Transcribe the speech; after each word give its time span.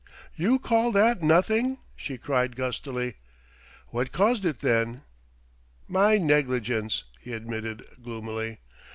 "You 0.35 0.57
call 0.57 0.91
that 0.93 1.21
nothing!" 1.21 1.77
she 1.95 2.17
cried 2.17 2.55
gustily. 2.55 3.17
"What 3.89 4.11
caused 4.11 4.45
it, 4.45 4.57
then?" 4.61 5.03
"My 5.87 6.17
negligence," 6.17 7.03
he 7.19 7.33
admitted 7.33 7.85
gloomily. 8.01 8.57